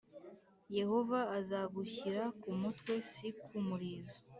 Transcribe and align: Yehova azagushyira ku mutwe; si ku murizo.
Yehova 0.77 1.19
azagushyira 1.37 2.23
ku 2.41 2.49
mutwe; 2.59 2.93
si 3.11 3.27
ku 3.45 3.55
murizo. 3.67 4.17